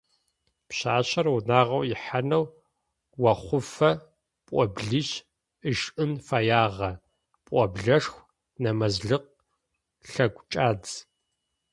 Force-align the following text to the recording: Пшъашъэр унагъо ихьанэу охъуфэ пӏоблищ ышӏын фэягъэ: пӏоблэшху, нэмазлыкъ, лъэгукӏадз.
Пшъашъэр 0.67 1.27
унагъо 1.35 1.79
ихьанэу 1.91 2.43
охъуфэ 3.31 3.91
пӏоблищ 4.45 5.09
ышӏын 5.71 6.11
фэягъэ: 6.25 6.91
пӏоблэшху, 7.45 8.21
нэмазлыкъ, 8.61 9.27
лъэгукӏадз. 10.11 10.91